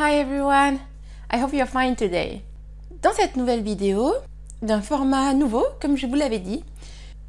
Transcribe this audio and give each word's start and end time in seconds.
Hi 0.00 0.20
everyone, 0.20 0.78
I 1.28 1.42
hope 1.42 1.52
you're 1.52 1.66
fine 1.66 1.96
today. 1.96 2.42
Dans 3.02 3.12
cette 3.12 3.34
nouvelle 3.34 3.64
vidéo, 3.64 4.14
d'un 4.62 4.80
format 4.80 5.34
nouveau, 5.34 5.66
comme 5.82 5.96
je 5.96 6.06
vous 6.06 6.14
l'avais 6.14 6.38
dit, 6.38 6.62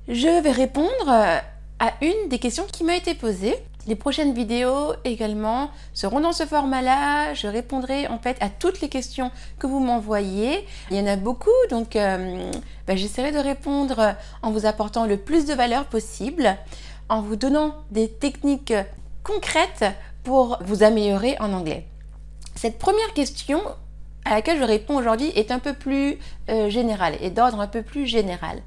je 0.07 0.39
vais 0.43 0.51
répondre 0.51 1.07
euh, 1.07 1.39
à 1.79 1.93
une 2.03 2.29
des 2.29 2.37
questions 2.37 2.67
qui 2.71 2.83
m'a 2.83 2.95
été 2.95 3.15
posée. 3.15 3.55
Les 3.87 3.95
prochaines 3.95 4.35
vidéos 4.35 4.93
également 5.03 5.71
seront 5.95 6.19
dans 6.19 6.31
ce 6.31 6.45
format-là. 6.45 7.33
Je 7.33 7.47
répondrai 7.47 8.07
en 8.07 8.19
fait 8.19 8.37
à 8.39 8.49
toutes 8.49 8.81
les 8.81 8.89
questions 8.89 9.31
que 9.57 9.65
vous 9.65 9.79
m'envoyez. 9.79 10.63
Il 10.91 10.97
y 10.97 10.99
en 10.99 11.07
a 11.07 11.15
beaucoup, 11.15 11.49
donc 11.71 11.95
euh, 11.95 12.51
ben, 12.85 12.95
j'essaierai 12.95 13.31
de 13.31 13.39
répondre 13.39 14.13
en 14.43 14.51
vous 14.51 14.67
apportant 14.67 15.07
le 15.07 15.17
plus 15.17 15.47
de 15.47 15.55
valeur 15.55 15.85
possible, 15.85 16.55
en 17.09 17.23
vous 17.23 17.35
donnant 17.35 17.73
des 17.89 18.09
techniques 18.09 18.75
concrètes 19.23 19.85
pour 20.23 20.59
vous 20.61 20.83
améliorer 20.83 21.35
en 21.39 21.51
anglais. 21.53 21.88
Cette 22.61 22.77
première 22.77 23.13
question 23.13 23.61
à 24.25 24.31
laquelle 24.31 24.59
je 24.59 24.65
réponds 24.65 24.97
aujourd'hui 24.97 25.31
est 25.33 25.49
un 25.49 25.59
peu 25.59 25.71
plus 25.71 26.17
euh, 26.49 26.69
générale 26.69 27.15
et 27.21 27.29
d'ordre 27.29 27.61
un 27.61 27.67
peu 27.67 27.83
plus 27.83 28.05
général. 28.05 28.61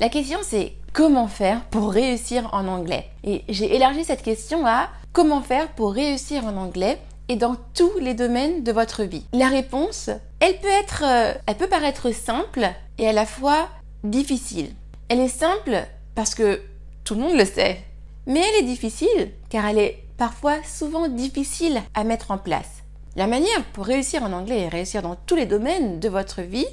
La 0.00 0.08
question 0.08 0.38
c'est 0.42 0.72
comment 0.94 1.28
faire 1.28 1.62
pour 1.66 1.92
réussir 1.92 2.48
en 2.54 2.66
anglais? 2.66 3.10
Et 3.24 3.44
j'ai 3.50 3.76
élargi 3.76 4.04
cette 4.04 4.22
question 4.22 4.66
à 4.66 4.88
comment 5.12 5.42
faire 5.42 5.68
pour 5.72 5.92
réussir 5.92 6.46
en 6.46 6.56
anglais 6.56 6.98
et 7.28 7.36
dans 7.36 7.56
tous 7.74 7.98
les 8.00 8.14
domaines 8.14 8.64
de 8.64 8.72
votre 8.72 9.02
vie? 9.02 9.26
La 9.34 9.48
réponse, 9.48 10.08
elle 10.40 10.58
peut 10.58 10.68
être 10.68 11.04
euh, 11.04 11.34
elle 11.46 11.56
peut 11.56 11.68
paraître 11.68 12.14
simple 12.14 12.66
et 12.96 13.06
à 13.06 13.12
la 13.12 13.26
fois 13.26 13.68
difficile. 14.02 14.70
Elle 15.10 15.20
est 15.20 15.28
simple 15.28 15.86
parce 16.14 16.34
que 16.34 16.62
tout 17.04 17.14
le 17.14 17.20
monde 17.20 17.36
le 17.36 17.44
sait. 17.44 17.84
Mais 18.26 18.40
elle 18.40 18.64
est 18.64 18.66
difficile 18.66 19.30
car 19.50 19.66
elle 19.66 19.78
est 19.78 20.04
parfois 20.16 20.54
souvent 20.64 21.06
difficile 21.08 21.82
à 21.92 22.02
mettre 22.02 22.30
en 22.30 22.38
place. 22.38 22.82
La 23.16 23.26
manière 23.26 23.64
pour 23.72 23.86
réussir 23.86 24.22
en 24.22 24.32
anglais 24.32 24.60
et 24.60 24.68
réussir 24.68 25.00
dans 25.00 25.16
tous 25.16 25.36
les 25.36 25.46
domaines 25.46 26.00
de 26.00 26.08
votre 26.10 26.42
vie, 26.42 26.66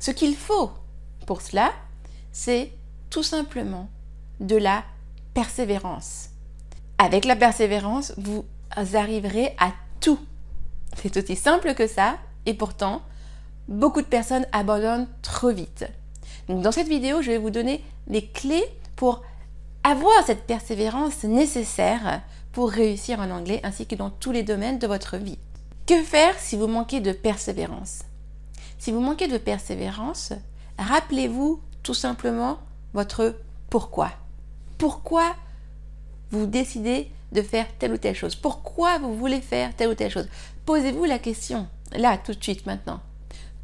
ce 0.00 0.10
qu'il 0.10 0.34
faut 0.34 0.72
pour 1.24 1.40
cela, 1.40 1.70
c'est 2.32 2.72
tout 3.10 3.22
simplement 3.22 3.88
de 4.40 4.56
la 4.56 4.82
persévérance. 5.34 6.30
Avec 6.98 7.24
la 7.24 7.36
persévérance, 7.36 8.12
vous 8.16 8.44
arriverez 8.94 9.54
à 9.60 9.72
tout. 10.00 10.18
C'est 11.00 11.16
aussi 11.16 11.36
simple 11.36 11.74
que 11.74 11.86
ça, 11.86 12.16
et 12.44 12.54
pourtant, 12.54 13.02
beaucoup 13.68 14.02
de 14.02 14.06
personnes 14.06 14.46
abandonnent 14.50 15.08
trop 15.22 15.52
vite. 15.52 15.86
Donc 16.48 16.60
dans 16.60 16.72
cette 16.72 16.88
vidéo, 16.88 17.22
je 17.22 17.30
vais 17.30 17.38
vous 17.38 17.50
donner 17.50 17.84
les 18.08 18.26
clés 18.26 18.64
pour 18.96 19.22
avoir 19.84 20.26
cette 20.26 20.44
persévérance 20.44 21.22
nécessaire 21.22 22.20
pour 22.50 22.70
réussir 22.70 23.20
en 23.20 23.30
anglais 23.30 23.60
ainsi 23.62 23.86
que 23.86 23.94
dans 23.94 24.10
tous 24.10 24.32
les 24.32 24.42
domaines 24.42 24.80
de 24.80 24.88
votre 24.88 25.18
vie. 25.18 25.38
Que 25.86 26.02
faire 26.02 26.38
si 26.38 26.56
vous 26.56 26.66
manquez 26.66 27.00
de 27.00 27.12
persévérance? 27.12 28.00
Si 28.78 28.90
vous 28.90 29.00
manquez 29.00 29.28
de 29.28 29.36
persévérance, 29.36 30.32
rappelez-vous 30.78 31.60
tout 31.82 31.94
simplement 31.94 32.58
votre 32.94 33.36
pourquoi. 33.68 34.10
Pourquoi 34.78 35.36
vous 36.30 36.46
décidez 36.46 37.10
de 37.32 37.42
faire 37.42 37.66
telle 37.78 37.92
ou 37.92 37.98
telle 37.98 38.14
chose? 38.14 38.34
Pourquoi 38.34 38.98
vous 38.98 39.14
voulez 39.14 39.40
faire 39.40 39.74
telle 39.76 39.90
ou 39.90 39.94
telle 39.94 40.10
chose? 40.10 40.28
Posez-vous 40.64 41.04
la 41.04 41.18
question, 41.18 41.68
là, 41.92 42.16
tout 42.16 42.32
de 42.32 42.42
suite, 42.42 42.64
maintenant. 42.64 43.00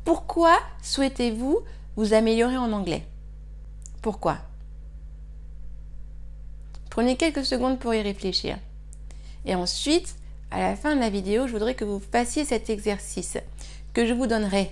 Pourquoi 0.04 0.58
souhaitez-vous 0.82 1.60
vous 1.96 2.12
améliorer 2.12 2.58
en 2.58 2.72
anglais? 2.72 3.06
Pourquoi? 4.02 4.38
Prenez 6.90 7.16
quelques 7.16 7.44
secondes 7.44 7.78
pour 7.78 7.94
y 7.94 8.02
réfléchir. 8.02 8.58
Et 9.46 9.54
ensuite, 9.54 10.16
à 10.50 10.58
la 10.60 10.76
fin 10.76 10.94
de 10.94 11.00
la 11.00 11.10
vidéo, 11.10 11.46
je 11.46 11.52
voudrais 11.52 11.74
que 11.74 11.84
vous 11.84 12.00
fassiez 12.00 12.44
cet 12.44 12.70
exercice 12.70 13.38
que 13.92 14.06
je 14.06 14.14
vous 14.14 14.26
donnerai 14.26 14.70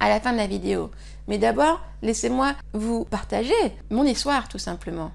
à 0.00 0.08
la 0.08 0.20
fin 0.20 0.32
de 0.32 0.38
la 0.38 0.46
vidéo. 0.46 0.90
Mais 1.28 1.38
d'abord, 1.38 1.80
laissez-moi 2.02 2.54
vous 2.72 3.04
partager 3.04 3.54
mon 3.90 4.04
histoire 4.04 4.48
tout 4.48 4.58
simplement. 4.58 5.10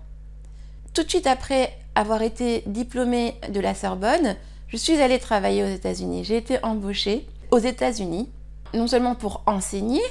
Tout 0.94 1.04
de 1.04 1.10
suite 1.10 1.28
après 1.28 1.78
avoir 1.96 2.22
été 2.22 2.64
diplômée 2.66 3.36
de 3.50 3.60
la 3.60 3.76
Sorbonne, 3.76 4.36
je 4.68 4.78
suis 4.78 5.02
allée 5.02 5.20
travailler 5.20 5.64
aux 5.64 5.74
États-Unis. 5.74 6.24
J'ai 6.24 6.38
été 6.38 6.64
embauchée 6.64 7.28
aux 7.52 7.60
États-Unis, 7.60 8.30
non 8.74 8.88
seulement 8.88 9.16
pour 9.16 9.44
enseigner, 9.46 10.02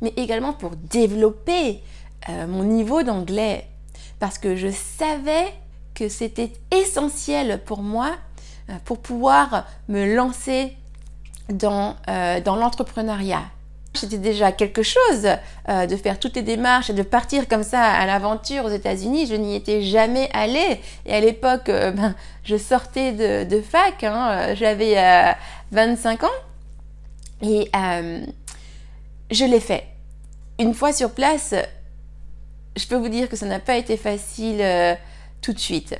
mais 0.00 0.12
également 0.16 0.52
pour 0.52 0.76
développer 0.76 1.80
euh, 2.28 2.46
mon 2.46 2.64
niveau 2.64 3.02
d'anglais. 3.02 3.66
Parce 4.18 4.38
que 4.38 4.56
je 4.56 4.68
savais 4.68 5.52
que 5.94 6.08
c'était 6.08 6.52
essentiel 6.70 7.60
pour 7.64 7.82
moi 7.82 8.16
pour 8.84 8.98
pouvoir 8.98 9.66
me 9.88 10.14
lancer 10.14 10.76
dans, 11.52 11.96
euh, 12.08 12.40
dans 12.40 12.56
l'entrepreneuriat. 12.56 13.42
C'était 13.94 14.18
déjà 14.18 14.52
quelque 14.52 14.84
chose 14.84 15.26
euh, 15.68 15.86
de 15.86 15.96
faire 15.96 16.20
toutes 16.20 16.36
les 16.36 16.42
démarches 16.42 16.90
et 16.90 16.92
de 16.92 17.02
partir 17.02 17.48
comme 17.48 17.64
ça 17.64 17.82
à 17.82 18.06
l'aventure 18.06 18.64
aux 18.64 18.70
États-Unis. 18.70 19.26
Je 19.26 19.34
n'y 19.34 19.56
étais 19.56 19.82
jamais 19.82 20.30
allée. 20.32 20.80
Et 21.06 21.12
à 21.12 21.20
l'époque, 21.20 21.66
ben, 21.66 22.14
je 22.44 22.56
sortais 22.56 23.12
de, 23.44 23.60
fac, 23.60 24.04
hein, 24.04 24.54
j'avais 24.54 25.34
25 25.72 26.22
ans. 26.22 26.28
Et 27.42 27.68
je 29.30 29.44
l'ai 29.44 29.60
fait. 29.60 29.88
Une 30.60 30.74
fois 30.74 30.92
sur 30.92 31.10
place, 31.10 31.54
je 32.76 32.86
peux 32.86 32.96
vous 32.96 33.08
dire 33.08 33.28
que 33.28 33.34
ça 33.34 33.46
n'a 33.46 33.58
pas 33.58 33.76
été 33.76 33.96
facile 33.96 34.64
tout 35.42 35.52
de 35.52 35.58
suite. 35.58 35.98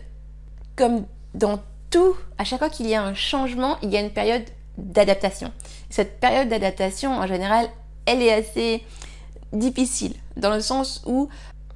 Comme 0.77 1.07
dans 1.35 1.61
tout, 1.91 2.17
à 2.39 2.45
chaque 2.45 2.61
fois 2.61 2.71
qu'il 2.71 2.89
y 2.89 2.95
a 2.95 3.03
un 3.03 3.15
changement, 3.15 3.77
il 3.83 3.91
y 3.91 3.97
a 3.97 4.01
une 4.01 4.11
période 4.11 4.45
d'adaptation. 4.79 5.53
Cette 5.91 6.21
période 6.21 6.49
d'adaptation, 6.49 7.13
en 7.13 7.27
général, 7.27 7.69
elle 8.07 8.23
est 8.23 8.33
assez 8.33 8.85
difficile, 9.53 10.15
dans 10.37 10.55
le 10.55 10.61
sens 10.61 11.03
où 11.07 11.29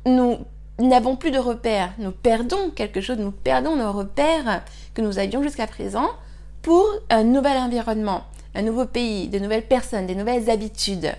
nous 0.07 0.39
n'avons 0.79 1.17
plus 1.17 1.31
de 1.31 1.39
repères, 1.39 1.93
nous 1.99 2.13
perdons 2.13 2.71
quelque 2.71 3.01
chose, 3.01 3.19
nous 3.19 3.33
perdons 3.33 3.77
nos 3.77 3.93
repères 3.93 4.63
que 4.95 5.03
nous 5.03 5.19
avions 5.19 5.43
jusqu'à 5.43 5.67
présent 5.67 6.09
pour 6.63 6.85
un 7.11 7.25
nouvel 7.25 7.57
environnement, 7.59 8.23
un 8.55 8.63
nouveau 8.63 8.87
pays, 8.87 9.29
de 9.29 9.39
nouvelles 9.39 9.67
personnes, 9.67 10.07
des 10.07 10.15
nouvelles 10.15 10.49
habitudes. 10.51 11.13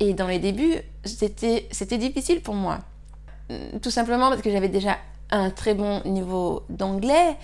Et 0.00 0.14
dans 0.14 0.26
les 0.26 0.38
débuts, 0.38 0.78
c'était 1.04 1.98
difficile 1.98 2.40
pour 2.40 2.54
moi. 2.54 2.78
Tout 3.82 3.90
simplement 3.90 4.30
parce 4.30 4.42
que 4.42 4.50
j'avais 4.50 4.68
déjà 4.68 4.96
un 5.30 5.50
très 5.50 5.74
bon 5.74 6.02
niveau 6.04 6.62
d'anglais 6.68 7.36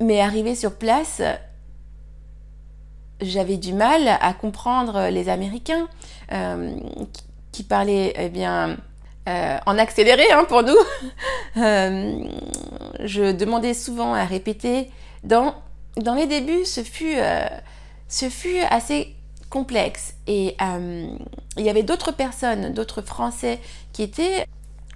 mais 0.00 0.20
arrivé 0.20 0.54
sur 0.54 0.74
place, 0.74 1.22
j'avais 3.20 3.56
du 3.56 3.72
mal 3.72 4.08
à 4.20 4.32
comprendre 4.32 5.08
les 5.10 5.28
Américains 5.28 5.88
euh, 6.32 6.74
qui, 7.52 7.62
parlaient 7.62 8.14
eh 8.16 8.30
bien 8.30 8.78
euh, 9.28 9.58
en 9.66 9.78
accéléré 9.78 10.30
hein, 10.32 10.44
pour 10.48 10.62
nous. 10.62 10.76
Euh, 11.56 12.22
je 13.00 13.32
demandais 13.32 13.74
souvent 13.74 14.14
à 14.14 14.24
répéter. 14.24 14.88
Dans, 15.24 15.56
dans 15.96 16.14
les 16.14 16.28
débuts, 16.28 16.64
ce 16.64 16.84
fut, 16.84 17.16
ce 18.06 18.28
fut 18.28 18.60
assez 18.70 19.16
complexe 19.50 20.14
et 20.28 20.56
il 20.60 21.64
y 21.64 21.68
avait 21.68 21.82
d'autres 21.82 22.12
personnes, 22.12 22.72
d'autres 22.72 23.02
Français 23.02 23.58
qui 23.92 24.04
étaient 24.04 24.46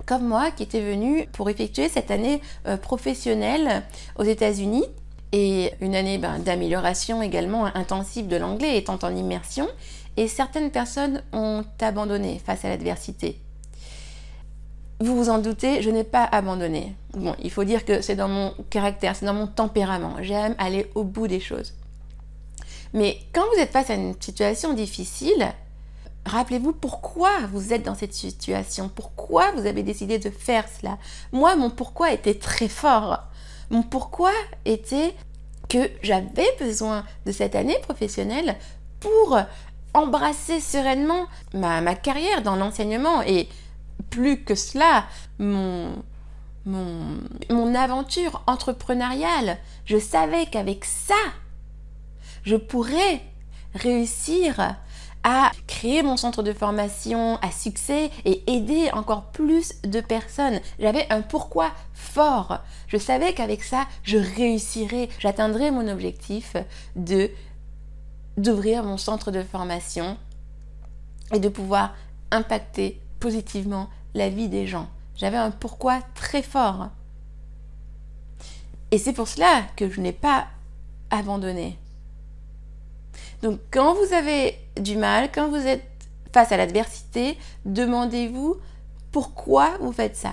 comme 0.06 0.26
moi 0.26 0.50
qui 0.50 0.62
était 0.62 0.80
venu 0.80 1.26
pour 1.32 1.50
effectuer 1.50 1.88
cette 1.88 2.10
année 2.10 2.40
euh, 2.66 2.76
professionnelle 2.76 3.82
aux 4.16 4.24
États-Unis 4.24 4.84
et 5.32 5.72
une 5.80 5.94
année 5.94 6.18
ben, 6.18 6.38
d'amélioration 6.38 7.22
également 7.22 7.64
intensive 7.74 8.28
de 8.28 8.36
l'anglais 8.36 8.78
étant 8.78 8.98
en 9.02 9.14
immersion 9.14 9.68
et 10.16 10.28
certaines 10.28 10.70
personnes 10.70 11.22
ont 11.32 11.64
abandonné 11.80 12.40
face 12.44 12.64
à 12.64 12.68
l'adversité. 12.68 13.40
Vous 15.00 15.16
vous 15.16 15.28
en 15.28 15.38
doutez, 15.38 15.82
je 15.82 15.90
n'ai 15.90 16.04
pas 16.04 16.24
abandonné. 16.24 16.94
Bon, 17.14 17.34
il 17.42 17.50
faut 17.50 17.64
dire 17.64 17.84
que 17.84 18.00
c'est 18.00 18.14
dans 18.14 18.28
mon 18.28 18.54
caractère, 18.70 19.16
c'est 19.16 19.26
dans 19.26 19.34
mon 19.34 19.48
tempérament. 19.48 20.14
J'aime 20.20 20.54
aller 20.58 20.90
au 20.94 21.02
bout 21.02 21.26
des 21.26 21.40
choses. 21.40 21.74
Mais 22.92 23.18
quand 23.32 23.42
vous 23.52 23.60
êtes 23.60 23.72
face 23.72 23.90
à 23.90 23.94
une 23.94 24.14
situation 24.20 24.72
difficile, 24.72 25.52
Rappelez-vous 26.26 26.72
pourquoi 26.72 27.30
vous 27.52 27.72
êtes 27.72 27.82
dans 27.82 27.94
cette 27.94 28.14
situation, 28.14 28.88
pourquoi 28.88 29.52
vous 29.52 29.66
avez 29.66 29.82
décidé 29.82 30.18
de 30.18 30.30
faire 30.30 30.64
cela. 30.68 30.98
Moi, 31.32 31.54
mon 31.54 31.68
pourquoi 31.70 32.12
était 32.12 32.34
très 32.34 32.68
fort. 32.68 33.24
Mon 33.70 33.82
pourquoi 33.82 34.32
était 34.64 35.14
que 35.68 35.90
j'avais 36.02 36.48
besoin 36.58 37.04
de 37.26 37.32
cette 37.32 37.54
année 37.54 37.78
professionnelle 37.82 38.56
pour 39.00 39.38
embrasser 39.92 40.60
sereinement 40.60 41.26
ma, 41.52 41.94
carrière 41.94 42.42
dans 42.42 42.56
l'enseignement 42.56 43.22
et 43.22 43.48
plus 44.08 44.42
que 44.44 44.54
cela, 44.54 45.04
mon, 45.38 46.02
mon, 46.64 47.18
mon 47.50 47.74
aventure 47.74 48.42
entrepreneuriale. 48.46 49.58
Je 49.84 49.98
savais 49.98 50.46
qu'avec 50.46 50.84
ça, 50.86 51.14
je 52.44 52.56
pourrais 52.56 53.20
réussir 53.74 54.76
à 55.24 55.50
créer 55.66 56.02
mon 56.02 56.18
centre 56.18 56.42
de 56.42 56.52
formation 56.52 57.36
à 57.36 57.50
succès 57.50 58.10
et 58.26 58.42
aider 58.46 58.90
encore 58.92 59.24
plus 59.32 59.72
de 59.82 60.00
personnes. 60.00 60.60
J'avais 60.78 61.10
un 61.10 61.22
pourquoi 61.22 61.72
fort. 61.94 62.60
Je 62.86 62.98
savais 62.98 63.32
qu'avec 63.32 63.64
ça, 63.64 63.86
je 64.02 64.18
réussirais, 64.18 65.08
j'atteindrais 65.18 65.70
mon 65.70 65.88
objectif 65.88 66.56
de 66.94 67.30
d'ouvrir 68.36 68.82
mon 68.82 68.96
centre 68.96 69.30
de 69.30 69.42
formation 69.42 70.18
et 71.32 71.38
de 71.38 71.48
pouvoir 71.48 71.94
impacter 72.32 73.00
positivement 73.20 73.88
la 74.12 74.28
vie 74.28 74.48
des 74.48 74.66
gens. 74.66 74.88
J'avais 75.16 75.36
un 75.36 75.52
pourquoi 75.52 76.00
très 76.14 76.42
fort. 76.42 76.88
Et 78.90 78.98
c'est 78.98 79.12
pour 79.12 79.28
cela 79.28 79.62
que 79.76 79.88
je 79.88 80.00
n'ai 80.00 80.12
pas 80.12 80.48
abandonné. 81.10 81.78
Donc 83.42 83.60
quand 83.70 83.94
vous 83.94 84.12
avez 84.12 84.58
du 84.78 84.96
mal, 84.96 85.30
quand 85.32 85.48
vous 85.48 85.66
êtes 85.66 85.84
face 86.32 86.52
à 86.52 86.56
l'adversité, 86.56 87.38
demandez-vous 87.64 88.56
pourquoi 89.12 89.76
vous 89.80 89.92
faites 89.92 90.16
ça. 90.16 90.32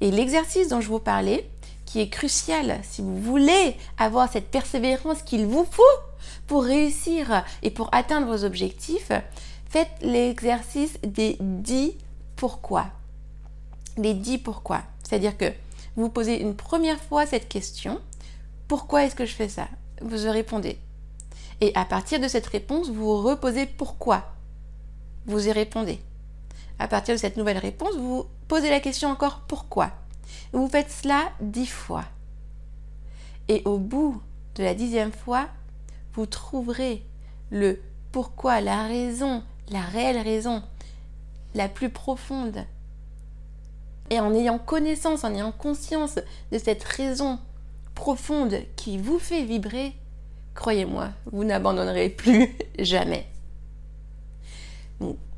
Et 0.00 0.10
l'exercice 0.10 0.68
dont 0.68 0.80
je 0.80 0.88
vous 0.88 0.98
parlais, 0.98 1.48
qui 1.86 2.00
est 2.00 2.10
crucial 2.10 2.78
si 2.82 3.00
vous 3.00 3.18
voulez 3.18 3.74
avoir 3.96 4.30
cette 4.30 4.50
persévérance 4.50 5.22
qu'il 5.22 5.46
vous 5.46 5.66
faut 5.70 5.82
pour 6.46 6.64
réussir 6.64 7.44
et 7.62 7.70
pour 7.70 7.88
atteindre 7.92 8.26
vos 8.26 8.44
objectifs, 8.44 9.10
faites 9.68 9.90
l'exercice 10.02 10.98
des 11.02 11.38
10 11.40 11.92
pourquoi. 12.36 12.86
Les 13.96 14.12
10 14.12 14.38
pourquoi. 14.38 14.82
C'est-à-dire 15.02 15.36
que 15.38 15.50
vous 15.96 16.10
posez 16.10 16.40
une 16.40 16.54
première 16.54 17.00
fois 17.00 17.24
cette 17.24 17.48
question, 17.48 17.98
pourquoi 18.68 19.04
est-ce 19.04 19.14
que 19.14 19.24
je 19.24 19.34
fais 19.34 19.48
ça? 19.48 19.68
Vous 20.02 20.30
répondez. 20.30 20.78
Et 21.60 21.72
à 21.74 21.84
partir 21.84 22.20
de 22.20 22.28
cette 22.28 22.46
réponse, 22.46 22.90
vous 22.90 23.20
reposez 23.20 23.66
pourquoi. 23.66 24.24
Vous 25.26 25.48
y 25.48 25.52
répondez. 25.52 26.00
À 26.78 26.86
partir 26.86 27.14
de 27.14 27.20
cette 27.20 27.36
nouvelle 27.36 27.58
réponse, 27.58 27.96
vous 27.96 28.26
posez 28.46 28.70
la 28.70 28.80
question 28.80 29.08
encore 29.08 29.40
pourquoi. 29.48 29.90
Vous 30.52 30.68
faites 30.68 30.90
cela 30.90 31.32
dix 31.40 31.66
fois. 31.66 32.04
Et 33.48 33.62
au 33.64 33.78
bout 33.78 34.22
de 34.54 34.62
la 34.62 34.74
dixième 34.74 35.12
fois, 35.12 35.48
vous 36.14 36.26
trouverez 36.26 37.04
le 37.50 37.80
pourquoi, 38.12 38.60
la 38.60 38.84
raison, 38.84 39.42
la 39.70 39.80
réelle 39.80 40.18
raison, 40.18 40.62
la 41.54 41.68
plus 41.68 41.90
profonde. 41.90 42.64
Et 44.10 44.20
en 44.20 44.32
ayant 44.32 44.58
connaissance, 44.58 45.24
en 45.24 45.34
ayant 45.34 45.52
conscience 45.52 46.18
de 46.52 46.58
cette 46.58 46.84
raison 46.84 47.38
profonde 47.94 48.60
qui 48.76 48.96
vous 48.96 49.18
fait 49.18 49.44
vibrer, 49.44 49.94
croyez-moi, 50.58 51.10
vous 51.30 51.44
n'abandonnerez 51.44 52.08
plus 52.08 52.56
jamais. 52.80 53.26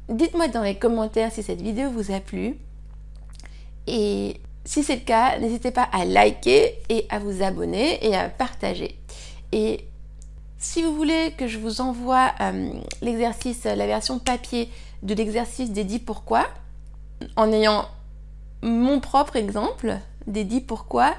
Dites-moi 0.08 0.48
dans 0.48 0.62
les 0.62 0.76
commentaires 0.76 1.30
si 1.30 1.42
cette 1.42 1.60
vidéo 1.60 1.90
vous 1.90 2.10
a 2.10 2.20
plu. 2.20 2.56
Et 3.86 4.40
si 4.64 4.82
c'est 4.82 4.96
le 4.96 5.02
cas, 5.02 5.38
n'hésitez 5.38 5.70
pas 5.70 5.88
à 5.92 6.06
liker 6.06 6.74
et 6.88 7.06
à 7.10 7.18
vous 7.18 7.42
abonner 7.42 8.04
et 8.04 8.16
à 8.16 8.30
partager. 8.30 8.98
Et 9.52 9.84
si 10.58 10.82
vous 10.82 10.96
voulez 10.96 11.32
que 11.36 11.46
je 11.46 11.58
vous 11.58 11.82
envoie 11.82 12.32
euh, 12.40 12.72
l'exercice, 13.02 13.64
la 13.64 13.86
version 13.86 14.18
papier 14.18 14.70
de 15.02 15.14
l'exercice 15.14 15.70
des 15.70 15.84
10 15.84 16.00
pourquoi, 16.00 16.46
en 17.36 17.52
ayant 17.52 17.86
mon 18.62 19.00
propre 19.00 19.36
exemple 19.36 19.98
des 20.30 20.44
10 20.44 20.62
pourquoi, 20.62 21.14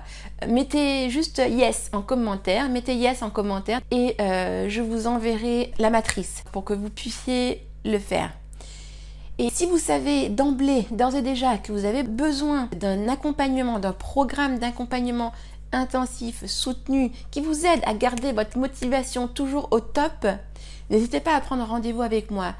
mettez 0.47 1.09
juste 1.09 1.37
yes 1.37 1.89
en 1.93 2.01
commentaire, 2.01 2.69
mettez 2.69 2.95
yes 2.95 3.21
en 3.21 3.29
commentaire 3.29 3.81
et 3.91 4.15
euh, 4.19 4.67
je 4.69 4.81
vous 4.81 5.07
enverrai 5.07 5.71
la 5.79 5.89
matrice 5.89 6.43
pour 6.51 6.63
que 6.63 6.73
vous 6.73 6.89
puissiez 6.89 7.65
le 7.85 7.99
faire. 7.99 8.31
Et 9.37 9.49
si 9.49 9.65
vous 9.65 9.79
savez 9.79 10.29
d'emblée, 10.29 10.85
d'ores 10.91 11.15
et 11.15 11.21
déjà, 11.21 11.57
que 11.57 11.71
vous 11.71 11.85
avez 11.85 12.03
besoin 12.03 12.69
d'un 12.75 13.07
accompagnement, 13.07 13.79
d'un 13.79 13.93
programme 13.93 14.59
d'accompagnement 14.59 15.31
intensif, 15.71 16.45
soutenu, 16.45 17.11
qui 17.31 17.41
vous 17.41 17.65
aide 17.65 17.81
à 17.85 17.93
garder 17.93 18.33
votre 18.33 18.57
motivation 18.57 19.27
toujours 19.27 19.69
au 19.71 19.79
top, 19.79 20.27
n'hésitez 20.89 21.21
pas 21.21 21.35
à 21.35 21.41
prendre 21.41 21.65
rendez-vous 21.65 22.01
avec 22.01 22.29
moi. 22.29 22.53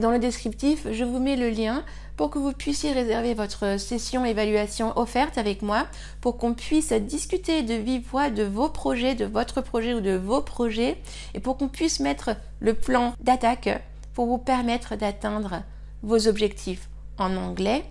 Dans 0.00 0.10
le 0.10 0.18
descriptif, 0.18 0.86
je 0.90 1.04
vous 1.04 1.18
mets 1.18 1.36
le 1.36 1.50
lien 1.50 1.84
pour 2.16 2.30
que 2.30 2.38
vous 2.38 2.52
puissiez 2.52 2.92
réserver 2.92 3.34
votre 3.34 3.78
session 3.78 4.24
évaluation 4.24 4.96
offerte 4.98 5.36
avec 5.36 5.60
moi 5.60 5.86
pour 6.22 6.38
qu'on 6.38 6.54
puisse 6.54 6.94
discuter 6.94 7.62
de 7.62 7.74
vive 7.74 8.08
voix 8.10 8.30
de 8.30 8.42
vos 8.42 8.70
projets, 8.70 9.14
de 9.14 9.26
votre 9.26 9.60
projet 9.60 9.92
ou 9.92 10.00
de 10.00 10.16
vos 10.16 10.40
projets 10.40 10.96
et 11.34 11.40
pour 11.40 11.58
qu'on 11.58 11.68
puisse 11.68 12.00
mettre 12.00 12.30
le 12.60 12.72
plan 12.72 13.12
d'attaque 13.20 13.82
pour 14.14 14.24
vous 14.24 14.38
permettre 14.38 14.96
d'atteindre 14.96 15.62
vos 16.02 16.28
objectifs 16.28 16.88
en 17.18 17.36
anglais, 17.36 17.84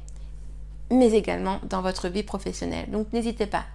mais 0.90 1.12
également 1.12 1.60
dans 1.70 1.84
votre 1.84 2.10
vie 2.10 2.24
professionnelle. 2.24 2.90
Donc 2.90 3.14
n'hésitez 3.14 3.46
pas. 3.46 3.66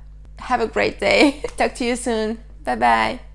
Have 0.49 0.61
a 0.61 0.67
great 0.67 0.99
day. 0.99 1.35
Talk 1.57 1.75
to 1.75 1.85
you 1.85 1.95
soon. 1.95 2.37
Bye 2.65 2.77
bye. 2.77 3.34